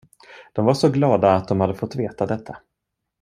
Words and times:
De 0.53 0.65
var 0.65 0.73
så 0.73 0.89
glada 0.89 1.35
att 1.35 1.47
de 1.47 1.59
hade 1.61 1.75
fått 1.75 1.95
veta 1.95 2.25
detta. 2.25 2.57